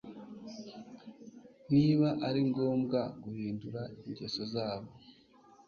Niba 1.73 2.07
ari 2.27 2.39
ngombwa 2.49 2.99
guhindura 3.23 3.81
ingeso 4.03 4.41
zabo 4.53 4.89